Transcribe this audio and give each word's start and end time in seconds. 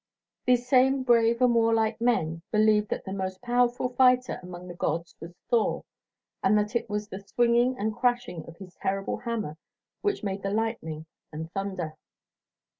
These 0.47 0.67
same 0.67 1.03
brave 1.03 1.43
and 1.43 1.53
warlike 1.53 2.01
men 2.01 2.41
believed 2.51 2.89
that 2.89 3.05
the 3.05 3.13
most 3.13 3.39
powerful 3.39 3.89
fighter 3.89 4.39
among 4.41 4.67
the 4.67 4.73
gods 4.73 5.15
was 5.19 5.35
Thor, 5.47 5.83
and 6.41 6.57
that 6.57 6.75
it 6.75 6.89
was 6.89 7.07
the 7.09 7.19
swinging 7.19 7.77
and 7.77 7.95
crashing 7.95 8.43
of 8.47 8.57
his 8.57 8.73
terrible 8.81 9.17
hammer 9.17 9.57
which 10.01 10.23
made 10.23 10.41
the 10.41 10.49
lightning 10.49 11.05
and 11.31 11.51
thunder. 11.53 11.93